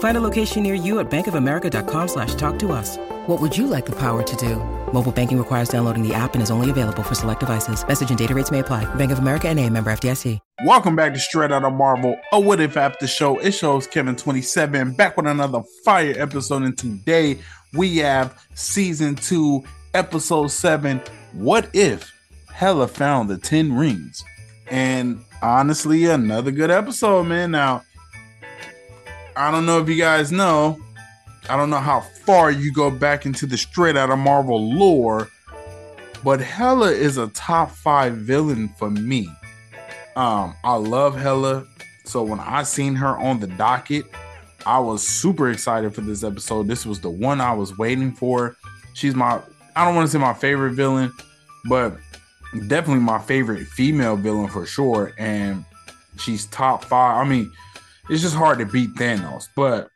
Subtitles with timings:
[0.00, 2.96] Find a location near you at bankofamerica.com slash talk to us.
[3.26, 4.56] What would you like the power to do?
[4.94, 7.86] Mobile banking requires downloading the app and is only available for select devices.
[7.86, 8.86] Message and data rates may apply.
[8.94, 10.38] Bank of America and a member FDIC.
[10.64, 13.38] Welcome back to Straight Out of Marvel, a What If After Show.
[13.40, 16.62] It shows Kevin27 back with another fire episode.
[16.62, 17.38] And today
[17.74, 21.02] we have season two, episode seven.
[21.34, 22.10] What if
[22.50, 24.24] Hela found the 10 rings?
[24.70, 27.50] And honestly, another good episode, man.
[27.50, 27.82] Now,
[29.40, 30.78] I don't know if you guys know,
[31.48, 35.30] I don't know how far you go back into the Straight Out of Marvel lore,
[36.22, 39.30] but Hela is a top five villain for me.
[40.14, 41.64] Um, I love Hela.
[42.04, 44.04] So when I seen her on the docket,
[44.66, 46.68] I was super excited for this episode.
[46.68, 48.58] This was the one I was waiting for.
[48.92, 49.40] She's my
[49.74, 51.14] I don't want to say my favorite villain,
[51.66, 51.96] but
[52.66, 55.14] definitely my favorite female villain for sure.
[55.16, 55.64] And
[56.18, 57.24] she's top five.
[57.24, 57.50] I mean,
[58.10, 59.88] it's just hard to beat Thanos, but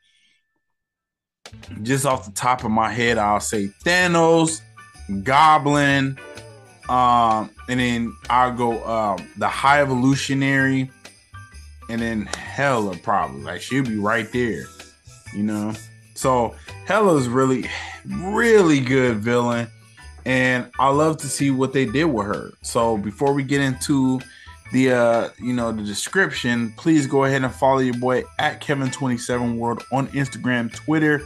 [1.83, 4.61] just off the top of my head, I'll say Thanos,
[5.25, 6.17] Goblin,
[6.89, 10.91] um, and then I'll go um, the High Evolutionary,
[11.91, 14.65] and then Hela probably like she'll be right there,
[15.35, 15.75] you know.
[16.15, 16.55] So
[16.87, 17.69] Hela's really,
[18.07, 19.67] really good villain,
[20.25, 22.53] and I love to see what they did with her.
[22.63, 24.21] So before we get into
[24.73, 29.57] the uh you know the description please go ahead and follow your boy at kevin27
[29.57, 31.23] world on instagram twitter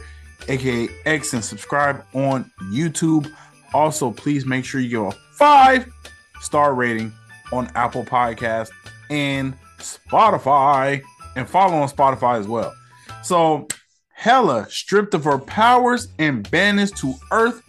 [0.47, 3.31] aka x and subscribe on youtube.
[3.73, 5.91] Also please make sure you give a five
[6.41, 7.13] star rating
[7.51, 8.69] on apple podcast
[9.09, 11.01] and spotify
[11.35, 12.73] and follow on spotify as well.
[13.23, 13.67] So
[14.11, 17.61] Hela, stripped of her powers and banished to earth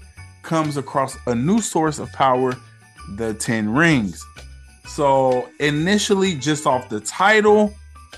[0.43, 2.57] comes across a new source of power
[3.17, 4.25] the 10 rings
[4.91, 7.73] so initially, just off the title,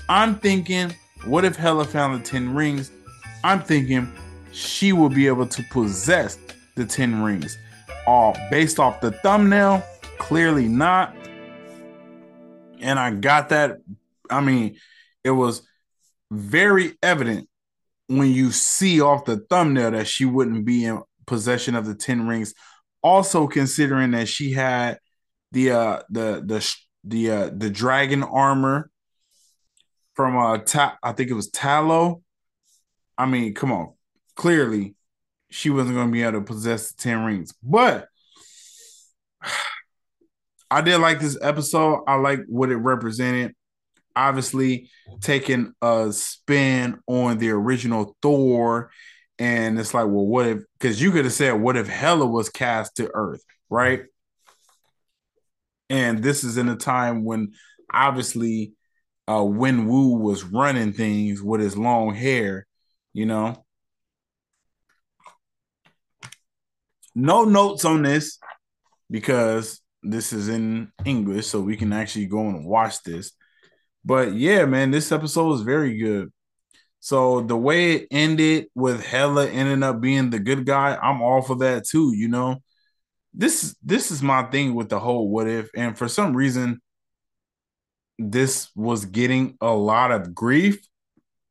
[0.09, 0.91] I'm thinking,
[1.25, 2.91] what if Hela found the 10 rings?
[3.43, 4.11] I'm thinking
[4.51, 6.39] she will be able to possess
[6.75, 7.59] the 10 rings.
[8.07, 9.83] All based off the thumbnail,
[10.17, 11.15] clearly not.
[12.79, 13.77] And I got that.
[14.31, 14.77] I mean,
[15.23, 15.61] it was
[16.31, 17.47] very evident
[18.07, 22.27] when you see off the thumbnail that she wouldn't be in possession of the 10
[22.27, 22.55] rings.
[23.03, 24.97] Also, considering that she had
[25.53, 28.89] the uh the the the uh the dragon armor
[30.15, 32.23] from uh ta- I think it was Ta Lo.
[33.17, 33.93] I mean, come on.
[34.35, 34.95] Clearly,
[35.51, 37.53] she wasn't going to be able to possess the 10 rings.
[37.61, 38.07] But
[40.71, 42.03] I did like this episode.
[42.07, 43.53] I like what it represented.
[44.15, 44.89] Obviously,
[45.21, 48.89] taking a spin on the original Thor.
[49.37, 52.49] And it's like, well, what if, because you could have said, what if Hela was
[52.49, 54.05] cast to Earth, right?
[55.93, 57.53] And this is in a time when
[57.93, 58.73] obviously
[59.27, 62.65] uh Wu was running things with his long hair,
[63.13, 63.63] you know.
[67.13, 68.39] No notes on this
[69.11, 73.31] because this is in English, so we can actually go and watch this.
[74.03, 76.33] But yeah, man, this episode was very good.
[77.01, 81.43] So the way it ended with Hela ending up being the good guy, I'm all
[81.43, 82.63] for that too, you know
[83.33, 86.81] this this is my thing with the whole what if and for some reason
[88.19, 90.85] this was getting a lot of grief.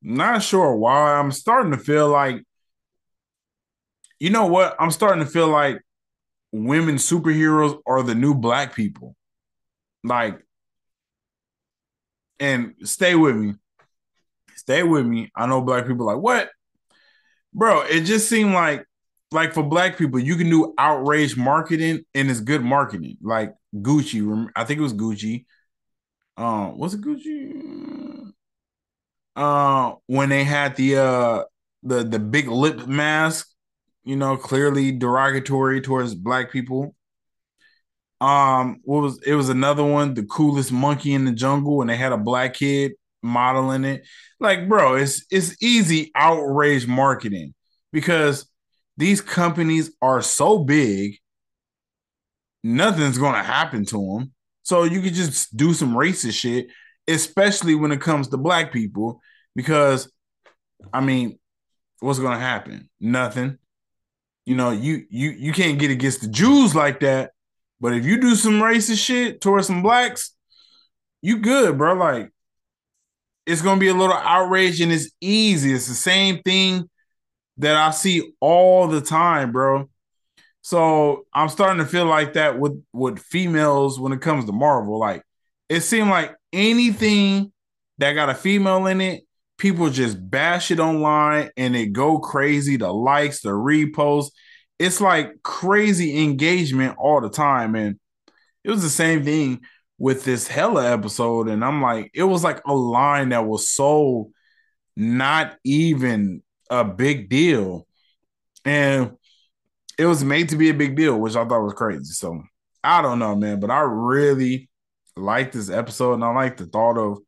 [0.01, 1.15] Not sure why.
[1.15, 2.43] I'm starting to feel like
[4.21, 4.77] you know what?
[4.79, 5.81] I'm starting to feel like
[6.53, 9.17] women superheroes are the new black people.
[10.05, 10.41] Like
[12.39, 13.55] and stay with me.
[14.55, 15.31] Stay with me.
[15.35, 16.51] I know black people like what?
[17.53, 18.87] Bro it just seemed like
[19.33, 23.19] like for black people, you can do outrage marketing and it's good marketing.
[23.23, 25.47] Like Gucci, I think it was Gucci.
[26.37, 28.33] Um, was it Gucci?
[29.35, 31.45] Uh, when they had the uh
[31.83, 33.49] the the big lip mask,
[34.05, 36.95] you know, clearly derogatory towards black people.
[38.21, 41.97] Um, what was it was another one, the coolest monkey in the jungle, and they
[41.97, 42.93] had a black kid
[43.23, 44.07] modeling it.
[44.39, 47.55] Like, bro, it's it's easy outrage marketing
[47.93, 48.47] because
[48.97, 51.19] these companies are so big,
[52.63, 54.33] nothing's gonna happen to them.
[54.63, 56.69] So you could just do some racist shit,
[57.09, 59.21] especially when it comes to black people,
[59.55, 60.11] because
[60.93, 61.39] I mean,
[62.01, 62.89] what's gonna happen?
[63.01, 63.59] Nothing.
[64.47, 67.33] You know, you you you can't get against the Jews like that.
[67.81, 70.37] But if you do some racist shit towards some blacks,
[71.21, 71.95] you good, bro.
[71.95, 72.31] Like
[73.47, 75.73] it's gonna be a little outrage and it's easy.
[75.73, 76.89] It's the same thing
[77.59, 79.89] that I see all the time, bro.
[80.63, 84.99] So I'm starting to feel like that with with females when it comes to Marvel.
[84.99, 85.23] Like
[85.69, 87.53] it seemed like anything
[87.99, 89.25] that got a female in it,
[89.59, 92.77] people just bash it online and it go crazy.
[92.77, 94.31] The likes, the reposts,
[94.79, 97.75] it's like crazy engagement all the time.
[97.75, 97.99] And
[98.65, 99.61] it was the same thing
[99.99, 101.49] with this Hela episode.
[101.49, 104.31] And I'm like, it was like a line that was so
[104.97, 106.43] not even
[106.73, 107.87] a big deal.
[108.65, 109.13] And
[109.99, 112.05] it was made to be a big deal, which I thought was crazy.
[112.05, 112.43] So
[112.83, 114.71] I don't know, man, but I really
[115.15, 117.19] like this episode and I like the thought of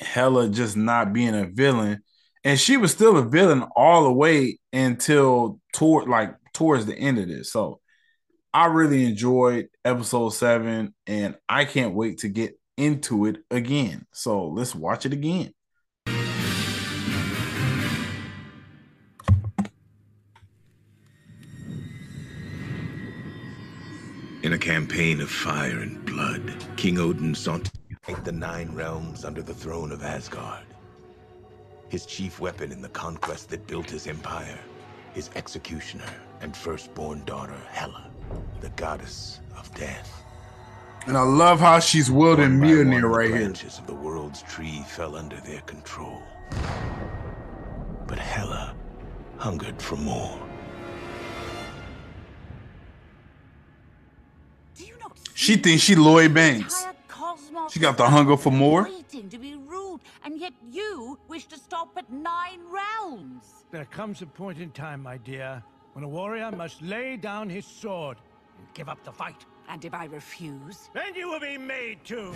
[0.00, 2.02] Hela just not being a villain.
[2.42, 7.18] And she was still a villain all the way until toward like towards the end
[7.18, 7.52] of this.
[7.52, 7.80] So
[8.54, 14.06] I really enjoyed episode seven and I can't wait to get into it again.
[14.12, 15.52] So let's watch it again.
[24.42, 27.72] In a campaign of fire and blood, King Odin sought to
[28.08, 30.64] unite the Nine Realms under the throne of Asgard.
[31.90, 34.58] His chief weapon in the conquest that built his empire,
[35.12, 36.10] his executioner
[36.40, 38.10] and firstborn daughter, Hela,
[38.62, 40.24] the goddess of death.
[41.06, 43.44] And I love how she's wielding Mjolnir right the here.
[43.44, 46.22] branches of the world's tree fell under their control.
[48.06, 48.74] But Hela
[49.36, 50.49] hungered for more.
[55.40, 56.84] She thinks she Lloyd Banks.
[57.70, 58.90] She got the hunger for more.
[59.30, 63.64] To be ruled, and yet you wish to stop at nine realms.
[63.70, 65.62] There comes a point in time, my dear,
[65.94, 68.18] when a warrior must lay down his sword
[68.58, 69.46] and give up the fight.
[69.70, 72.34] And if I refuse, Then you will be made to.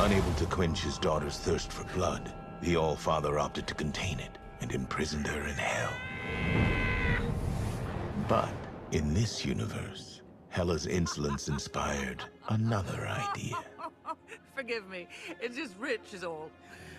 [0.00, 4.72] Unable to quench his daughter's thirst for blood, the All-Father opted to contain it and
[4.72, 5.92] imprisoned her in hell.
[8.26, 8.54] But
[8.90, 10.17] in this universe,
[10.50, 13.54] Hela's insolence inspired another idea.
[14.54, 15.06] forgive me.
[15.40, 16.50] It's just rich is all.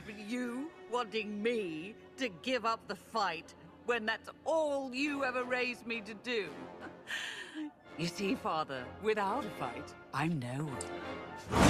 [0.05, 3.53] But you wanting me to give up the fight
[3.85, 6.47] when that's all you ever raised me to do.
[7.97, 10.71] You see, Father, without a fight, I'm no
[11.51, 11.65] one.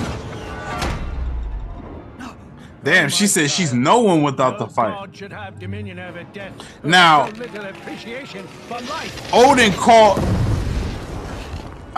[2.84, 5.16] Damn, she said she's no one without the fight.
[5.16, 6.54] Should have dominion over death.
[6.84, 9.34] Now- has so little appreciation for life.
[9.34, 10.20] Odin called.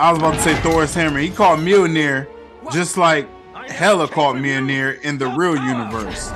[0.02, 1.20] I was about to say Thor's hammer.
[1.20, 2.26] He called Mjolnir
[2.72, 3.28] just like
[3.70, 6.28] Hela called Mjolnir in the real universe.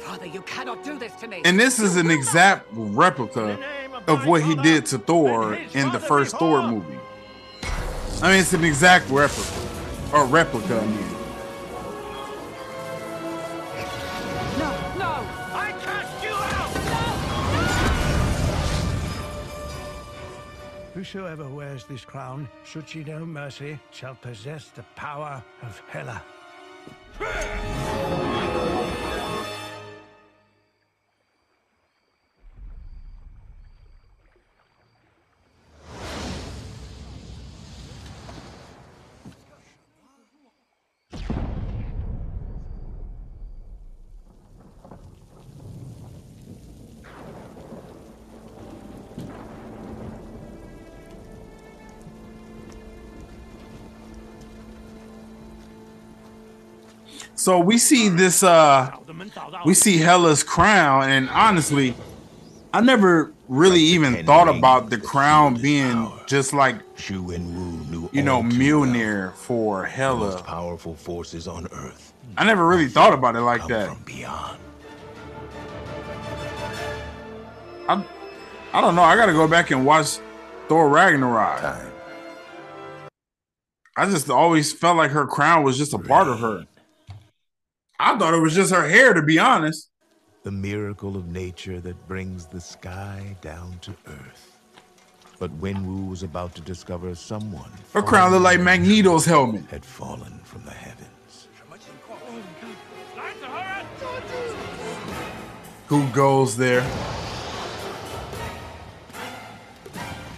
[0.00, 1.40] Father, you cannot do this to me.
[1.44, 3.60] And this is an exact replica
[4.08, 6.98] of what he did to Thor in the first Thor movie.
[8.20, 9.52] I mean, it's an exact replica.
[10.12, 11.23] Or replica, I mean.
[20.94, 26.22] Whosoever wears this crown, should she know mercy, shall possess the power of Hela.
[57.44, 58.90] So we see this uh
[59.66, 61.94] we see Hela's crown, and honestly,
[62.72, 68.08] I never really even thought about the crown being just like Shu and Wu knew
[68.14, 70.42] you know Mjolnir for Hela.
[70.42, 73.88] powerful forces on Earth I never really thought about it like that.
[73.88, 74.58] from beyond.
[77.90, 78.02] I,
[78.72, 79.02] I don't know.
[79.02, 80.18] I got to go back and watch
[80.70, 81.60] Thor Ragnarok.
[81.60, 81.92] Time.
[83.98, 86.64] I just always felt like her crown was just a part of her.
[87.98, 89.90] I thought it was just her hair, to be honest.
[90.42, 94.58] The miracle of nature that brings the sky down to earth.
[95.38, 97.70] But Wenwu was about to discover someone.
[97.92, 99.64] Her crown looked like Magneto's helmet.
[99.70, 101.48] Had fallen from the heavens.
[105.86, 106.86] Who goes there?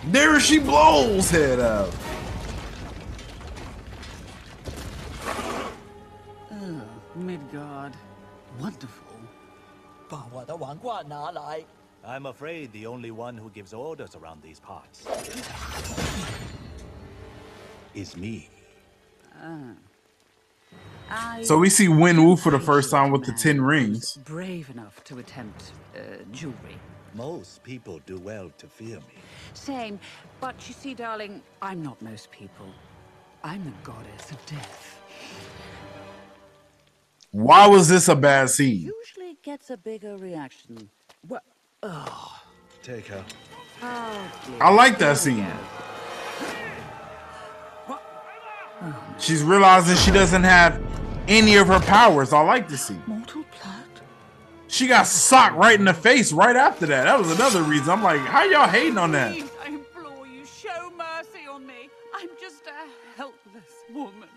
[0.06, 1.90] There she blows head up.
[7.26, 7.92] Midgard.
[8.60, 9.06] Wonderful.
[12.04, 15.04] I'm afraid the only one who gives orders around these parts
[17.94, 18.48] is me.
[19.42, 19.72] Uh,
[21.42, 24.18] so we see Wenwu for the first time with the Ten Rings.
[24.24, 26.78] Brave enough to attempt uh, jewelry.
[27.14, 29.18] Most people do well to fear me.
[29.54, 29.98] Same,
[30.40, 32.66] but you see, darling, I'm not most people.
[33.42, 35.00] I'm the goddess of death.
[37.36, 38.90] Why was this a bad scene?
[39.04, 40.88] Usually gets a bigger reaction.
[41.28, 41.42] What?
[41.82, 42.40] Oh,
[42.82, 43.22] Take her.
[43.82, 44.32] oh.
[44.58, 45.46] I like that scene.
[47.86, 47.94] go.
[49.18, 50.80] She's realizing she doesn't have
[51.28, 52.32] any of her powers.
[52.32, 52.96] I like to see.
[53.06, 53.84] Mortal blood?
[54.68, 57.04] She got socked right in the face right after that.
[57.04, 57.90] That was another reason.
[57.90, 59.32] I'm like, how y'all hating on that?
[59.34, 61.90] Please, I implore you, show mercy on me.
[62.14, 64.30] I'm just a helpless woman.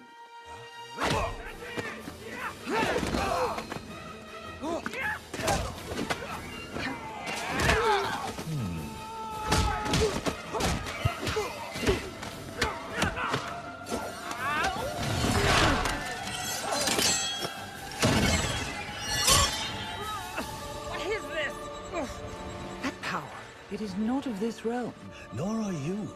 [23.72, 24.94] It is not of this realm.
[25.32, 26.10] Nor are you.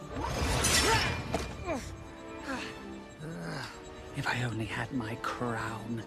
[4.16, 6.02] If I only had my crown,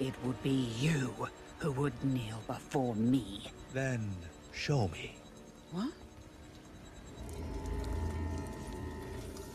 [0.00, 1.14] it would be you
[1.58, 3.50] who would kneel before me.
[3.72, 4.10] Then
[4.52, 5.16] show me.
[5.70, 5.92] What?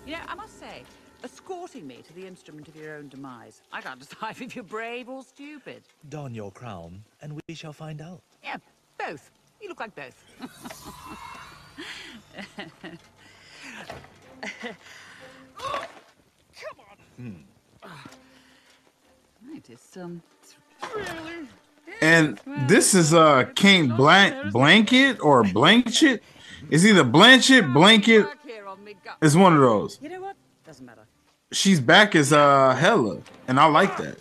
[0.06, 0.84] You know, I must say,
[1.24, 5.10] escorting me to the instrument of your own demise, I can't decide if you're brave
[5.10, 5.84] or stupid.
[6.10, 8.22] Don your crown, and we shall find out.
[8.44, 8.58] Yeah,
[8.98, 9.29] both.
[9.62, 10.24] You look like both.
[16.53, 17.46] Come on.
[17.84, 18.17] Right,
[19.69, 20.21] it's um,
[20.95, 21.47] really.
[22.01, 26.23] And this is uh King Blank Blanket or Blanket.
[26.69, 28.25] It's either Blanchett, Blanket.
[28.25, 29.17] Work here on me gut.
[29.21, 29.99] It's one of those.
[30.01, 30.35] You know what?
[30.65, 31.05] Doesn't matter.
[31.51, 34.17] She's back as uh Hela, and I like that.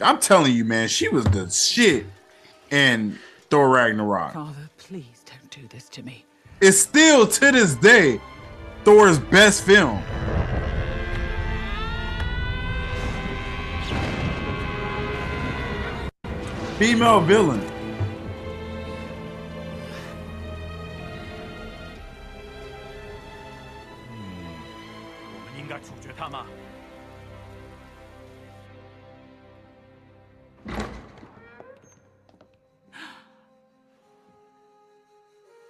[0.00, 2.06] I'm telling you, man, she was the shit
[2.70, 3.18] in
[3.50, 4.32] Thor Ragnarok.
[4.32, 6.24] Father, please don't do this to me.
[6.60, 8.20] It's still to this day
[8.84, 10.02] Thor's best film.
[16.82, 17.60] Female villain.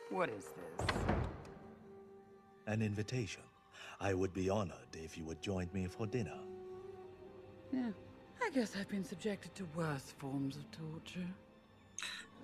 [0.08, 0.86] What is this?
[2.66, 3.42] An invitation.
[4.00, 6.38] I would be honored if you would join me for dinner.
[7.70, 7.90] Yeah
[8.54, 11.26] guess I've been subjected to worse forms of torture.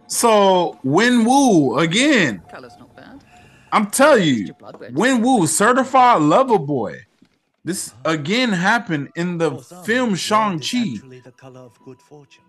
[0.07, 2.43] So Wen Wu again.
[2.51, 3.23] Color's not bad.
[3.71, 4.81] I'm telling you, your blood
[5.23, 7.05] Wu, certified lover boy.
[7.65, 10.95] This again happened in the For film Shang Chi.
[11.25, 12.45] the color of good fortune.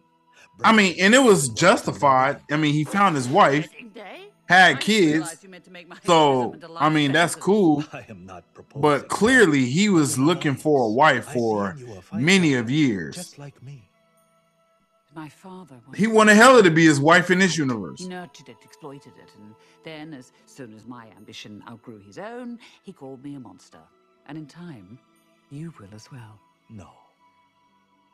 [0.64, 2.40] I mean, and it was justified.
[2.50, 4.28] I mean, he found his wife, day?
[4.30, 7.12] I had didn't kids, you meant to make my so imprisonment a I life mean
[7.12, 7.84] that's cool.
[7.94, 8.82] I am not proposing.
[8.82, 12.70] But clearly, he was looking for a wife for seen you a fighter, many of
[12.70, 13.16] years.
[13.16, 13.88] Just like me.
[15.16, 15.76] My father.
[15.96, 18.00] He wanted Hela to be his wife in this universe.
[18.00, 19.54] He nurtured it, exploited it, and
[19.84, 23.80] then, as soon as my ambition outgrew his own, he called me a monster.
[24.28, 25.00] And in time,
[25.52, 26.40] you will as well.
[26.70, 26.90] No.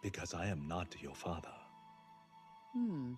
[0.01, 1.50] Because I am not your father.
[2.74, 3.13] Hmm.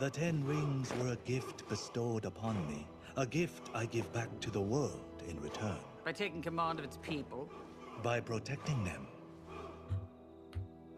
[0.00, 2.86] The Ten Rings were a gift bestowed upon me.
[3.18, 5.76] A gift I give back to the world in return.
[6.06, 7.50] By taking command of its people.
[8.02, 9.06] By protecting them.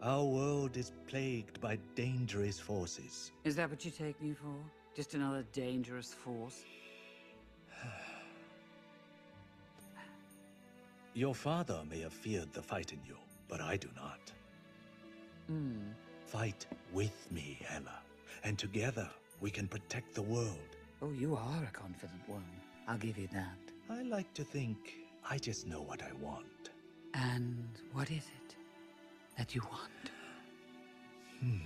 [0.01, 3.33] Our world is plagued by dangerous forces.
[3.43, 4.55] Is that what you take me for?
[4.95, 6.63] Just another dangerous force?
[11.13, 13.17] Your father may have feared the fight in you,
[13.49, 14.31] but I do not.
[15.47, 15.91] Hmm.
[16.25, 17.99] Fight with me, Hela,
[18.43, 19.09] and together
[19.41, 20.57] we can protect the world.
[21.01, 22.45] Oh, you are a confident one.
[22.87, 23.57] I'll give you that.
[23.89, 24.77] I like to think
[25.29, 26.69] I just know what I want.
[27.13, 28.55] And what is it
[29.37, 30.11] that you want?
[31.39, 31.57] Hmm.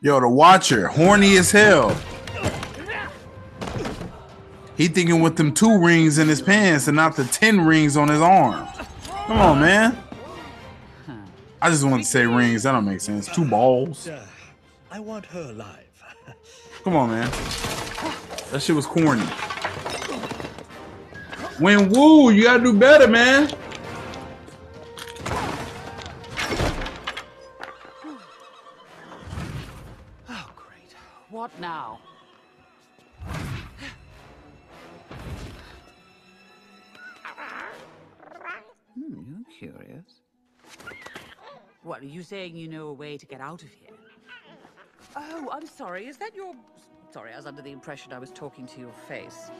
[0.00, 1.96] Yo, the Watcher, horny as hell.
[4.76, 8.08] He thinking with them two rings in his pants and not the ten rings on
[8.08, 8.70] his arms.
[9.26, 9.96] Come on, man.
[11.60, 12.64] I just want to say rings.
[12.64, 13.28] That don't make sense.
[13.28, 14.08] Two balls.
[14.08, 14.26] Uh,
[14.94, 16.04] I want her alive.
[16.84, 17.30] Come on, man.
[18.50, 19.22] That shit was corny.
[21.56, 23.50] Wenwu, you gotta do better, man.
[30.28, 30.94] Oh, great.
[31.30, 31.98] What now?
[38.94, 40.20] Hmm, you're curious.
[41.82, 43.96] What, are you saying you know a way to get out of here?
[45.16, 46.06] Oh, I'm sorry.
[46.06, 46.54] Is that your...
[47.10, 49.50] Sorry, I was under the impression I was talking to your face.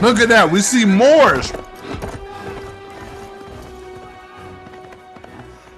[0.00, 0.50] Look at that.
[0.50, 1.52] We see Moors.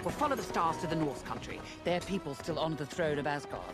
[0.05, 1.61] Well, follow the stars to the North Country.
[1.83, 3.65] Their people still on the throne of Asgard.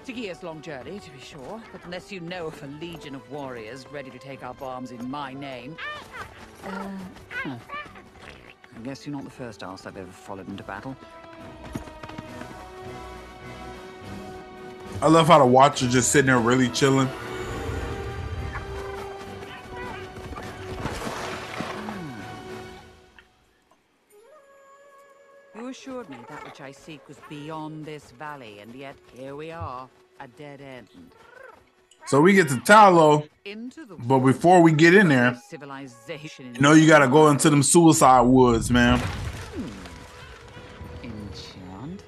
[0.00, 3.14] It's a year's long journey, to be sure, but unless you know of a legion
[3.14, 5.76] of warriors ready to take up arms in my name...
[6.64, 6.88] Uh,
[7.28, 7.56] huh.
[8.74, 10.96] I guess you're not the first ass I've ever followed into battle.
[15.02, 17.08] I love how the Watcher just sitting there really chilling.
[25.56, 29.50] You assured me that which I seek was beyond this valley, and yet here we
[29.50, 29.88] are,
[30.20, 30.88] a dead end.
[32.06, 33.24] So we get to Ta Lo,
[34.00, 38.70] but before we get in there, you know you gotta go into them suicide woods,
[38.70, 38.98] man.
[38.98, 39.66] Hmm.
[41.04, 42.04] Enchanted.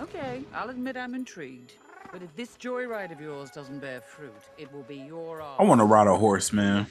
[0.00, 1.72] Okay, I'll admit I'm intrigued.
[2.12, 5.80] But if this joyride of yours doesn't bear fruit, it will be your I want
[5.80, 6.86] to ride a horse, man.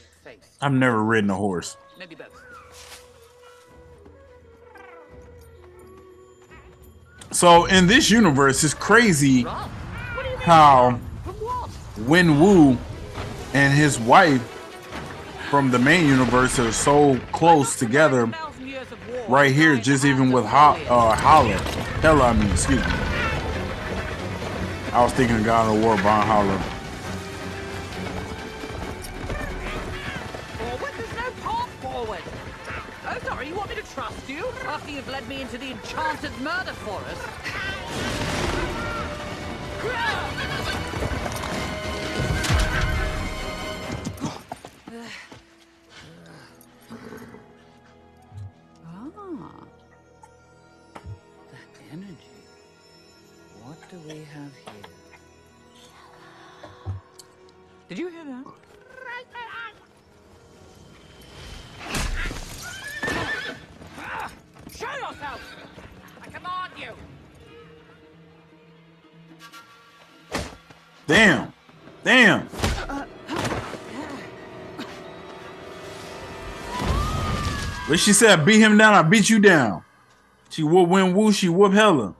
[0.62, 1.76] I've never ridden a horse.
[1.98, 2.46] Maybe both.
[7.32, 10.44] So in this universe, it's crazy Rob, what do you think?
[10.44, 11.00] how?
[12.08, 12.78] Wen Wu
[13.54, 14.42] and his wife
[15.50, 20.06] from the main universe are so close together Thousand years of war right here, just
[20.06, 21.16] even with Ho- uh.
[22.02, 22.99] Hela, I mean, excuse me.
[25.00, 26.58] I was thinking of God of War, Von Holla.
[30.58, 30.94] Forward?
[30.98, 32.24] There's no path forward.
[33.08, 34.46] Oh, sorry, you want me to trust you?
[34.66, 37.22] After you've led me into the enchanted murder forest?
[39.86, 40.30] ah.
[51.52, 52.18] That energy.
[53.64, 54.69] What do we have here?
[57.90, 58.46] Did you hear that?
[64.72, 65.42] Show yourself!
[66.22, 66.94] I command you!
[71.08, 71.52] Damn.
[72.04, 72.48] Damn.
[77.90, 79.84] But she said, beat him down, I beat you down.
[80.52, 82.14] She whoop Wen Wu, she whoop Hela.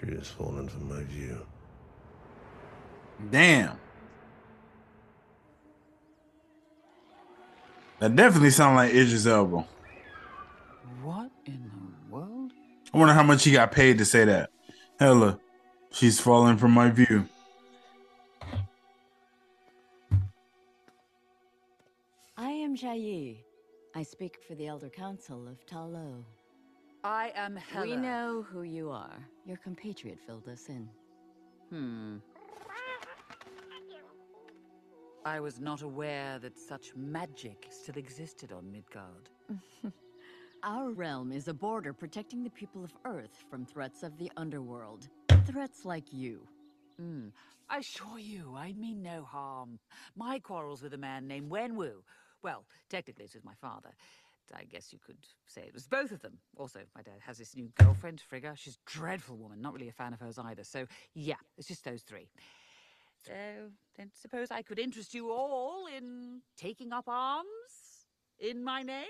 [0.00, 1.46] She has fallen from my view.
[3.30, 3.78] Damn.
[7.98, 9.66] That definitely sounds like Idris Elba.
[11.02, 12.52] What in the world?
[12.92, 14.50] I wonder how much he got paid to say that.
[15.00, 15.40] Hela,
[15.90, 17.26] she's fallen from my view.
[22.36, 23.38] I am Jayi.
[23.94, 26.22] I speak for the Elder Council of Ta Lo.
[27.06, 27.86] I am Hela.
[27.86, 29.16] We know who you are.
[29.44, 30.88] Your compatriot filled us in.
[31.70, 32.16] Hmm.
[35.24, 39.28] I was not aware that such magic still existed on Midgard.
[40.64, 45.08] Our realm is a border protecting the people of Earth from threats of the underworld.
[45.46, 46.40] Threats like you.
[46.98, 47.28] Hmm.
[47.70, 49.78] I assure you, I mean no harm.
[50.16, 52.02] My quarrel's with a man named Wenwu.
[52.42, 53.90] Well, technically it was my father.
[54.54, 56.38] I guess you could say it was both of them.
[56.56, 58.54] Also, my dad has this new girlfriend, Frigga.
[58.56, 60.64] She's a dreadful woman, not really a fan of hers either.
[60.64, 62.28] So, yeah, it's just those three.
[63.24, 63.32] So,
[63.96, 67.46] then suppose I could interest you all in taking up arms
[68.38, 69.06] in my name?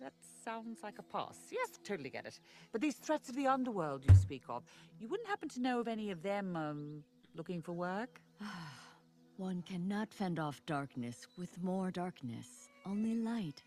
[0.00, 1.38] That sounds like a pass.
[1.52, 2.40] Yes, totally get it.
[2.72, 4.64] But these threats of the underworld you speak of,
[4.98, 7.04] you wouldn't happen to know of any of them, um,
[7.36, 8.20] looking for work?
[9.36, 12.68] One cannot fend off darkness with more darkness.
[12.84, 13.62] Only light.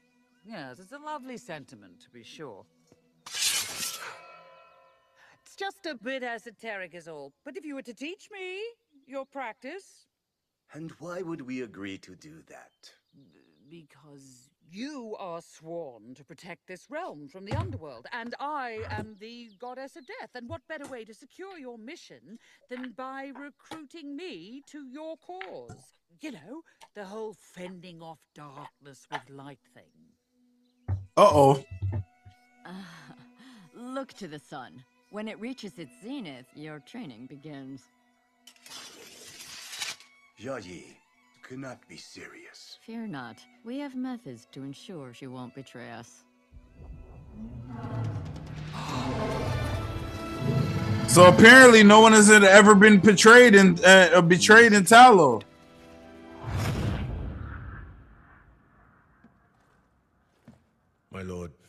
[0.45, 2.65] Yes, it's a lovely sentiment, to be sure.
[3.27, 3.99] It's
[5.57, 7.33] just a bit esoteric is all.
[7.43, 8.61] But if you were to teach me
[9.05, 10.05] your practice,
[10.73, 12.91] And why would we agree to do that?
[13.69, 19.49] because You are sworn to protect this realm from the underworld, and I am the
[19.59, 20.29] goddess of death.
[20.35, 22.37] And what better way to secure your mission
[22.69, 25.95] than by recruiting me to your cause?
[26.21, 26.61] You know,
[26.95, 30.08] the whole fending off darkness with light thing.
[31.19, 31.63] Uh oh.
[32.65, 32.71] Ah,
[33.75, 34.81] look to the sun.
[35.11, 37.81] When it reaches its zenith, your training begins.
[40.41, 40.95] Yayi
[41.43, 42.79] cannot be serious.
[42.85, 43.35] Fear not.
[43.65, 46.23] We have methods to ensure she won't betray us.
[51.09, 55.41] So apparently, no one has ever been betrayed in uh, betrayed in Ta Lo.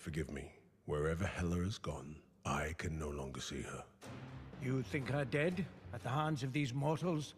[0.01, 0.51] Forgive me.
[0.87, 3.85] Wherever Hela has gone, I can no longer see her.
[4.63, 7.35] You think her dead at the hands of these mortals?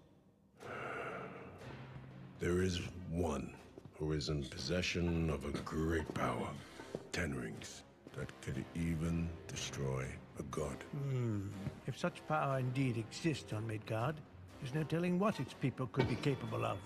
[2.39, 3.53] There is one
[3.99, 6.49] who is in possession of a great power.
[7.11, 7.83] Ten rings
[8.17, 10.07] that could even destroy
[10.39, 10.77] a god.
[10.93, 11.49] Hmm.
[11.87, 14.15] If such power indeed exists on Midgard,
[14.61, 16.79] there's no telling what its people could be capable of.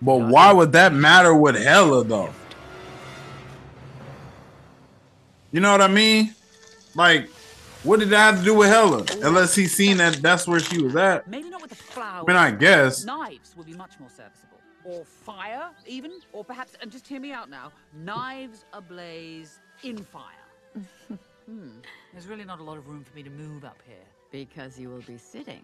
[0.00, 2.32] But why would that matter with Hela though?
[5.50, 6.34] You know what I mean?
[6.94, 7.28] Like,
[7.84, 9.04] what did that have to do with Hela?
[9.22, 11.26] Unless he's seen that that's where she was at.
[11.28, 12.24] Maybe not with the flowers.
[12.28, 13.04] I mean, I guess.
[13.04, 14.58] Knives would be much more serviceable.
[14.84, 16.12] Or fire, even.
[16.32, 20.24] Or perhaps, and just hear me out now, knives ablaze in fire.
[21.46, 21.68] hmm.
[22.12, 23.96] There's really not a lot of room for me to move up here.
[24.30, 25.62] Because you will be sitting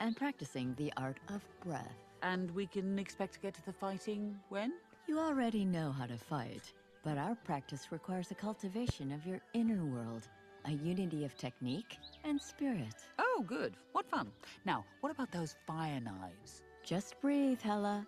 [0.00, 1.96] and practicing the art of breath.
[2.22, 4.72] And we can expect to get to the fighting when?
[5.06, 6.72] You already know how to fight,
[7.04, 10.26] but our practice requires a cultivation of your inner world,
[10.64, 12.94] a unity of technique and spirit.
[13.18, 13.74] Oh, good.
[13.92, 14.32] What fun.
[14.64, 16.62] Now, what about those fire knives?
[16.82, 18.06] Just breathe, Hela.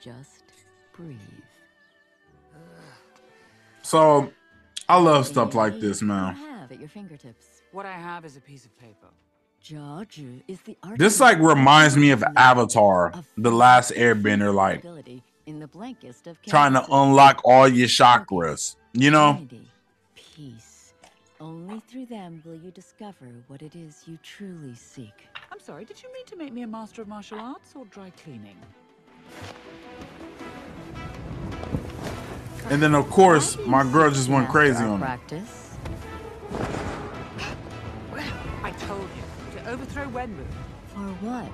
[0.00, 0.44] Just
[0.94, 1.18] breathe.
[3.82, 4.32] So,
[4.88, 6.36] I love stuff like this, man.
[6.36, 7.62] You have at your fingertips.
[7.72, 9.08] What I have is a piece of paper.
[9.62, 15.22] Jiaju is the art This like reminds me of Avatar, the last Airbender, like ability
[15.46, 18.76] in the blankest of trying to unlock all your chakras.
[18.92, 19.46] You know?
[20.14, 20.94] Peace.
[21.40, 25.28] Only through them will you discover what it is you truly seek.
[25.50, 28.10] I'm sorry, did you mean to make me a master of martial arts or dry
[28.22, 28.56] cleaning?
[32.68, 35.04] And then of course my girl just went crazy our on me.
[35.06, 35.76] practice.
[38.62, 40.44] I told you to overthrow Wenwu,
[40.94, 41.48] For what?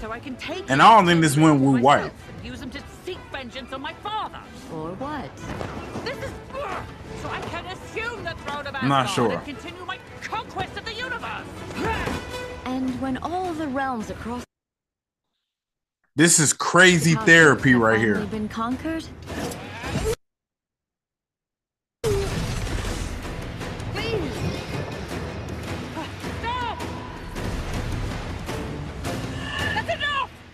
[0.00, 0.68] so I can take.
[0.70, 2.12] And I don't think this went for Wu myself white.
[2.44, 4.40] Use them to seek vengeance on my father.
[4.70, 5.30] For what?
[6.04, 6.32] This is
[7.22, 9.32] so I can assume the throne of Asgard not sure.
[9.32, 11.46] and continue my conquest of the universe.
[12.66, 14.44] And when all the realms across
[16.16, 18.26] This is crazy the therapy right finally here.
[18.26, 19.04] been conquered,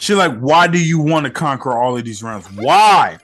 [0.00, 2.50] She like, why do you want to conquer all of these realms?
[2.52, 3.18] Why?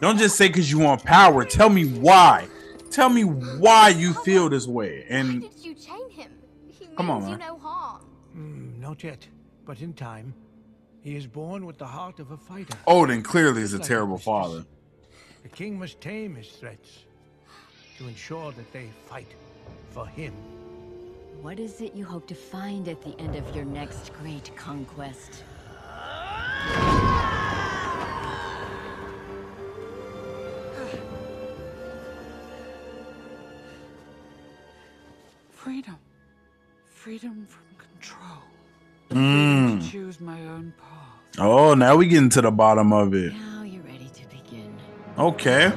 [0.00, 1.44] Don't just say because you want power.
[1.44, 2.46] Tell me why.
[2.90, 5.06] Tell me why you feel this way.
[5.08, 6.30] And Did you chain him?
[6.68, 7.48] He Come on, means you man.
[7.48, 8.02] no harm.
[8.32, 9.26] Hmm, not yet,
[9.64, 10.34] but in time.
[11.00, 12.76] He is born with the heart of a fighter.
[12.86, 14.24] Odin clearly is a like terrible mistress.
[14.24, 14.64] father.
[15.42, 16.98] The king must tame his threats
[17.98, 19.34] to ensure that they fight
[19.90, 20.34] for him.
[21.40, 25.42] what is it you hope to find at the end of your next great conquest?
[35.72, 35.96] Freedom.
[36.90, 38.42] Freedom from control.
[39.08, 39.90] Mm.
[39.90, 41.38] Choose my own path.
[41.38, 43.32] Oh, now we getting to the bottom of it.
[43.32, 44.74] Now you're ready to begin.
[45.16, 45.72] Okay.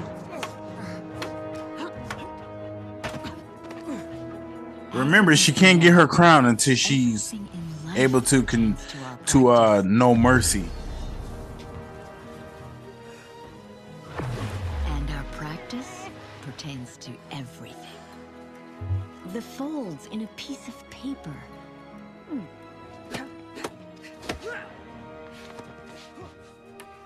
[4.92, 8.78] Remember, she can't get her crown until she's Everything in life able to con
[9.28, 9.92] to our uh practice.
[9.94, 10.66] know mercy.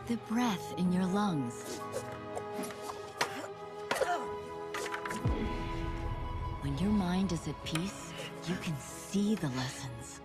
[0.09, 1.77] The breath in your lungs.
[6.61, 8.11] When your mind is at peace,
[8.47, 10.21] you can see the lessons.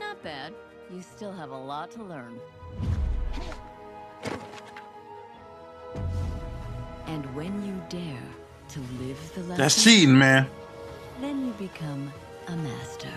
[0.00, 0.54] Not bad.
[0.92, 2.40] You still have a lot to learn.
[7.06, 8.28] And when you dare
[8.70, 10.48] to live the lesson, That's cheating, man.
[11.20, 12.12] then you become
[12.48, 13.08] a master.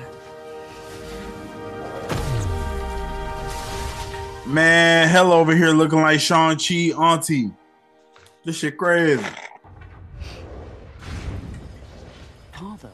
[4.48, 7.50] Man, hell over here looking like Shang Chi auntie.
[8.44, 9.26] This shit crazy.
[12.54, 12.92] Father?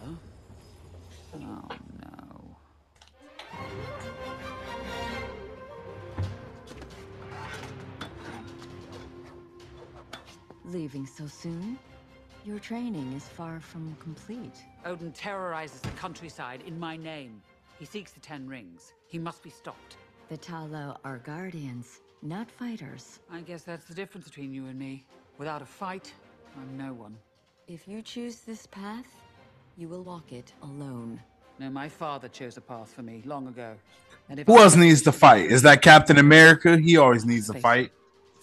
[1.35, 1.67] Oh
[1.99, 2.57] no.
[10.63, 11.77] Leaving so soon?
[12.45, 14.55] Your training is far from complete.
[14.85, 17.41] Odin terrorizes the countryside in my name.
[17.77, 18.93] He seeks the Ten Rings.
[19.07, 19.97] He must be stopped.
[20.31, 23.19] The Ta Lo are guardians, not fighters.
[23.29, 25.03] I guess that's the difference between you and me.
[25.37, 26.13] Without a fight,
[26.55, 27.17] I'm no one.
[27.67, 29.07] If you choose this path,
[29.75, 31.19] you will walk it alone.
[31.59, 33.75] No, my father chose a path for me long ago.
[34.29, 35.51] And if Who I else needs to fight?
[35.51, 36.77] Is that Captain America?
[36.77, 37.91] He always needs to fight.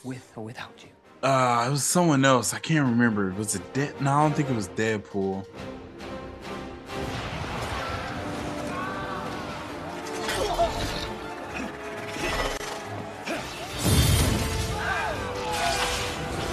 [0.05, 0.91] with or without you.
[1.27, 2.53] Uh, it was someone else.
[2.53, 3.33] I can't remember.
[3.39, 3.99] Was it Dead?
[3.99, 5.47] No, I don't think it was Deadpool.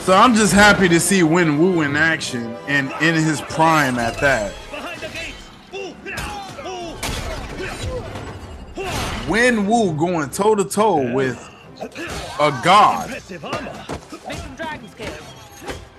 [0.06, 4.54] So I'm just happy to see Wenwu in action and in his prime at that.
[9.26, 11.40] Wenwu going toe to toe with
[12.40, 13.10] a god.
[13.10, 15.20] Make them dragon scales.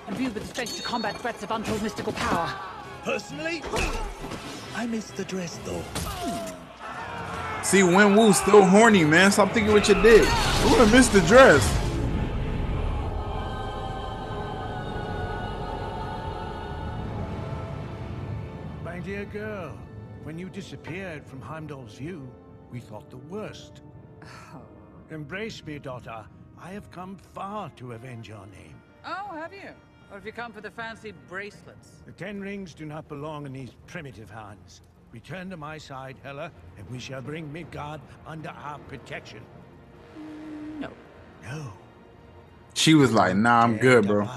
[0.07, 2.55] Imbued with the strength to combat threats of untold mystical power.
[3.03, 3.61] Personally,
[4.77, 5.83] I miss the dress though.
[7.65, 9.33] See, Wenwu still horny, man.
[9.33, 10.25] Stop thinking what you did.
[10.25, 11.76] Who would have missed the dress?
[18.97, 19.77] My dear girl,
[20.23, 22.27] when you disappeared from Heimdall's view,
[22.73, 23.83] we thought the worst.
[25.11, 26.25] Embrace me, daughter.
[26.59, 28.81] I have come far to avenge your name.
[29.05, 29.69] Oh, have you?
[30.11, 31.91] Or have you come for the fancy bracelets?
[32.07, 34.81] The Ten Rings do not belong in these primitive hands.
[35.13, 39.43] Return to my side, Hela, and we shall bring Midgard under our protection.
[40.81, 40.89] No.
[41.43, 41.71] No.
[42.77, 44.29] She was like, nah, I'm good, bro.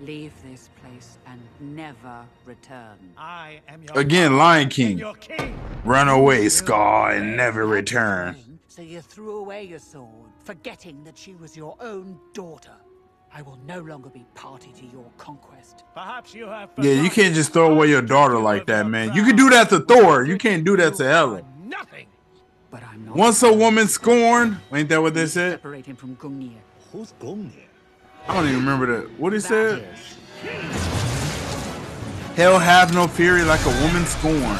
[0.00, 2.96] Leave this place and never return.
[3.18, 4.98] I am your Again, Lion King.
[4.98, 5.58] your king.
[5.84, 8.36] Run away, Scar, and never return.
[8.68, 12.74] So you threw away your sword, forgetting that she was your own daughter.
[13.32, 15.84] I will no longer be party to your conquest.
[15.92, 19.12] Perhaps you have Yeah, you can't just throw away your daughter like that, man.
[19.12, 20.24] You can do that to Thor.
[20.24, 21.42] You can't do that to Hela.
[21.62, 22.06] nothing.
[22.70, 23.14] But I'm not.
[23.16, 25.52] Once a woman scorned, ain't that what they said?
[25.52, 26.56] Separate him from Gungnir.
[26.96, 27.12] Who's?
[28.26, 29.20] I don't even remember that.
[29.20, 29.86] What he said?
[32.36, 34.58] Hell have no fury like a woman scorned.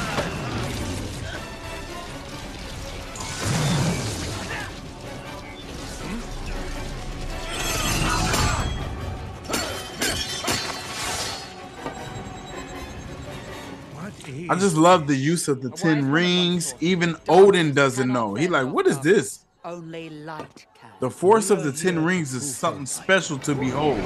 [14.49, 16.75] I just love the use of the ten rings.
[16.81, 18.35] Even Odin doesn't know.
[18.35, 19.47] He like, what is this?
[19.65, 20.67] Only light.
[20.99, 24.01] The force of the ten rings is something special to behold.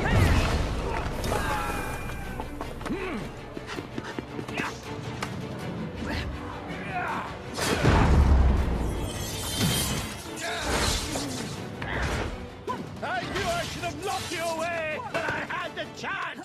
[13.03, 16.45] I knew I should have locked you away when I had the chance.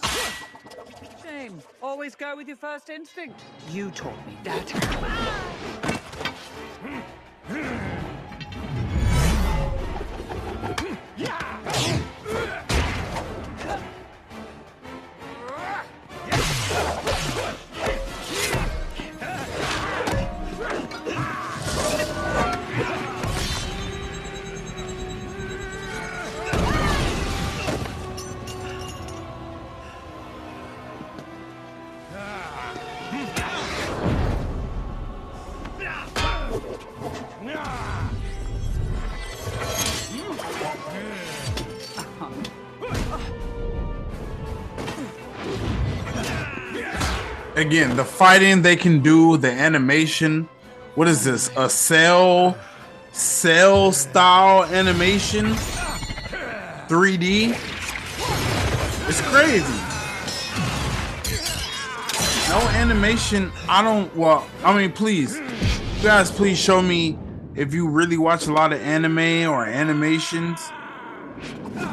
[1.23, 1.59] Shame.
[1.81, 3.39] Always go with your first instinct.
[3.71, 4.71] You taught me that.
[47.65, 50.47] Again, the fighting they can do, the animation.
[50.93, 51.49] What is this?
[51.57, 52.55] A cell,
[53.11, 55.47] cell style animation,
[56.87, 57.57] 3D.
[59.09, 59.73] It's crazy.
[62.49, 63.51] No animation.
[63.67, 64.15] I don't.
[64.15, 67.17] Well, I mean, please, you guys, please show me
[67.55, 70.61] if you really watch a lot of anime or animations.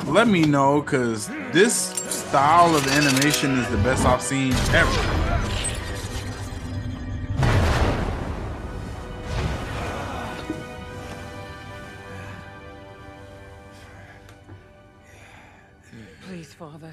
[0.04, 5.11] Let me know, cause this style of animation is the best I've seen ever.
[16.62, 16.92] Father,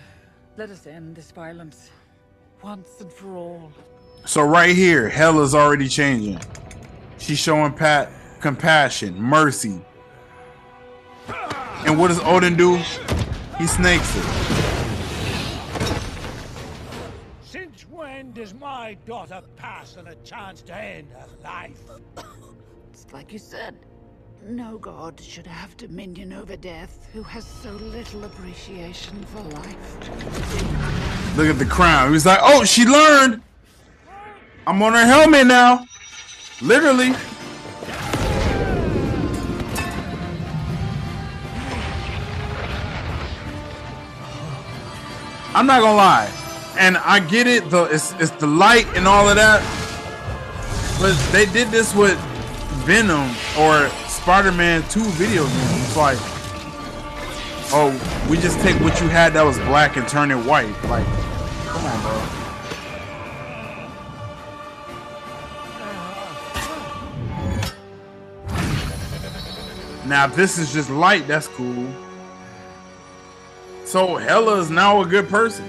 [0.58, 1.92] let us end this violence
[2.64, 3.72] once and for all.
[4.26, 6.40] So right here, Hela's already changing.
[7.20, 9.80] She's showing Pat compassion, mercy.
[11.86, 12.78] And what does Odin do?
[13.60, 14.26] He snakes it.
[17.44, 21.80] Since when does my daughter pass on a chance to end her life?
[22.92, 23.78] It's like you said,
[24.48, 31.38] no god should have dominion over death who has so little appreciation for life.
[31.38, 32.14] Look at the crown.
[32.14, 33.42] He's like, oh, she learned.
[34.66, 35.86] I'm on her helmet now.
[36.62, 37.14] Literally.
[45.54, 46.32] I'm not gonna lie,
[46.78, 47.70] and I get it.
[47.70, 49.62] The it's it's the light and all of that,
[51.02, 52.18] but they did this with
[52.86, 53.90] Venom or
[54.30, 55.82] Spider-Man 2 video game.
[55.82, 56.18] It's like,
[57.74, 57.90] oh,
[58.30, 60.70] we just take what you had that was black and turn it white.
[60.84, 61.04] Like,
[61.66, 62.14] come on, bro.
[70.06, 71.92] Now, if this is just light, that's cool.
[73.84, 75.68] So Hela is now a good person,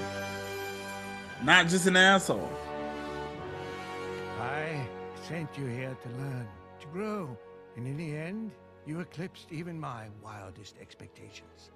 [1.43, 2.53] not just an asshole.
[4.39, 4.87] I
[5.27, 6.47] sent you here to learn,
[6.81, 7.39] to grow,
[7.77, 8.53] and in the end,
[8.87, 11.71] you eclipsed even my wildest expectations.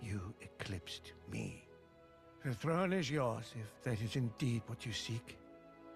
[0.00, 1.64] You eclipsed me.
[2.44, 5.38] The throne is yours if that is indeed what you seek.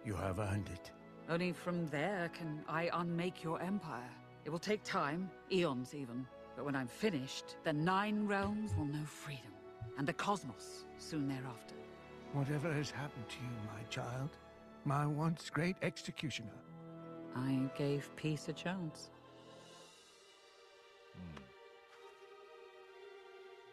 [0.05, 0.93] You have earned it.
[1.29, 4.11] Only from there can I unmake your empire.
[4.45, 6.25] It will take time, eons even.
[6.55, 9.53] But when I'm finished, the Nine Realms will know freedom.
[9.99, 11.75] And the cosmos soon thereafter.
[12.33, 14.31] Whatever has happened to you, my child,
[14.85, 16.63] my once great executioner.
[17.35, 19.11] I gave peace a chance.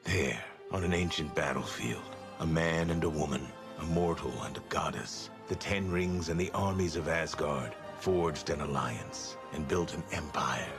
[0.04, 3.48] There, on an ancient battlefield, a man and a woman,
[3.80, 8.60] a mortal and a goddess, the Ten Rings and the armies of Asgard forged an
[8.60, 10.74] alliance and built an empire.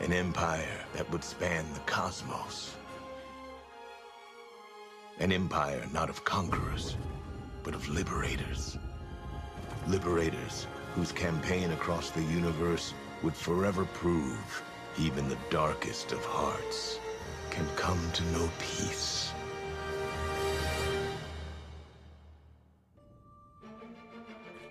[0.00, 2.74] An empire that would span the cosmos.
[5.18, 6.96] An empire not of conquerors,
[7.62, 8.78] but of liberators.
[9.88, 14.62] Liberators whose campaign across the universe would forever prove
[14.98, 16.98] even the darkest of hearts
[17.58, 18.22] can come to
[18.60, 19.32] peace.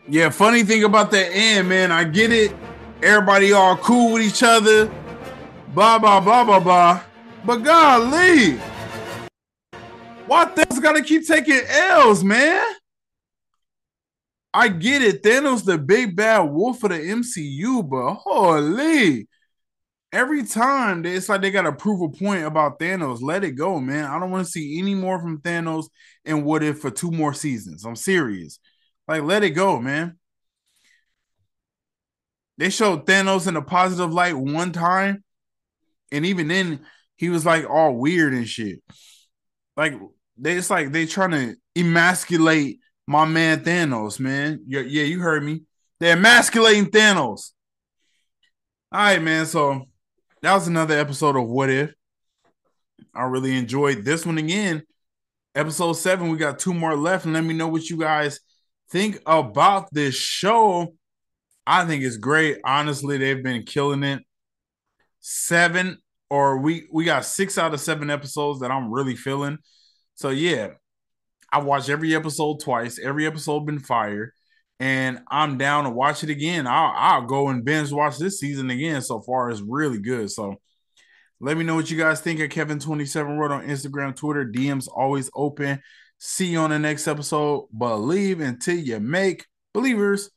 [0.07, 2.55] Yeah, funny thing about that end, man, I get it.
[3.03, 4.89] Everybody all cool with each other.
[5.73, 7.01] Blah blah blah blah blah.
[7.43, 8.53] But golly,
[10.25, 12.63] why Thanos gotta keep taking L's, man?
[14.53, 15.23] I get it.
[15.23, 19.27] Thanos the big bad wolf of the MCU, but holy.
[20.13, 23.21] Every time it's like they gotta prove a point about Thanos.
[23.21, 24.05] Let it go, man.
[24.05, 25.87] I don't want to see any more from Thanos
[26.23, 27.85] and what if for two more seasons.
[27.85, 28.59] I'm serious.
[29.07, 30.17] Like, let it go, man.
[32.57, 35.23] They showed Thanos in a positive light one time,
[36.11, 36.79] and even then,
[37.15, 38.79] he was like all weird and shit.
[39.75, 39.93] Like,
[40.37, 44.63] they it's like they trying to emasculate my man Thanos, man.
[44.67, 45.61] Yeah, yeah, you heard me.
[45.99, 47.51] They're emasculating Thanos.
[48.91, 49.45] All right, man.
[49.45, 49.85] So
[50.41, 51.91] that was another episode of What If.
[53.13, 54.83] I really enjoyed this one again.
[55.55, 58.39] Episode seven, we got two more left, and let me know what you guys
[58.89, 60.93] think about this show.
[61.65, 62.59] I think it's great.
[62.63, 64.23] Honestly, they've been killing it.
[65.19, 65.97] Seven
[66.29, 69.57] or we we got six out of seven episodes that I'm really feeling.
[70.15, 70.69] So yeah,
[71.51, 72.99] I watched every episode twice.
[72.99, 74.33] Every episode been fire,
[74.79, 76.67] and I'm down to watch it again.
[76.67, 79.01] I'll I'll go and binge watch this season again.
[79.01, 80.29] So far, it's really good.
[80.31, 80.55] So
[81.39, 84.45] let me know what you guys think at Kevin27 World on Instagram, Twitter.
[84.45, 85.81] DMs always open.
[86.19, 87.67] See you on the next episode.
[87.77, 90.31] Believe until you make believers.